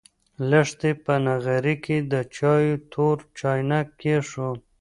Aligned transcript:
لښتې 0.49 0.91
په 1.03 1.13
نغري 1.25 1.75
کې 1.85 1.97
د 2.11 2.13
چایو 2.35 2.75
تور 2.91 3.17
چاینک 3.37 3.87
کېښود. 4.01 4.59